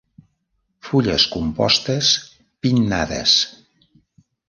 Fulles 0.87 1.27
compostes 1.35 2.11
pinnades. 2.67 3.39